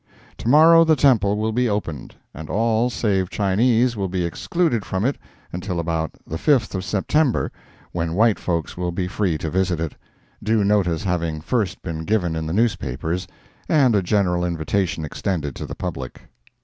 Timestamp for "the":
0.83-0.95, 6.25-6.37, 12.47-12.51, 15.67-15.75